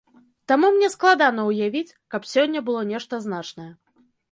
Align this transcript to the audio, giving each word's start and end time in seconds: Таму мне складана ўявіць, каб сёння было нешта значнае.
Таму 0.51 0.69
мне 0.77 0.89
складана 0.93 1.41
ўявіць, 1.51 1.95
каб 2.15 2.27
сёння 2.33 2.65
было 2.73 2.81
нешта 2.95 3.23
значнае. 3.29 3.71